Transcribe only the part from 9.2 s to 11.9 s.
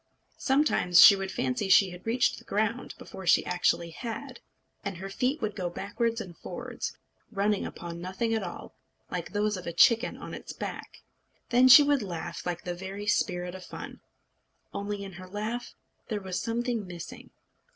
those of a chicken on its back. Then she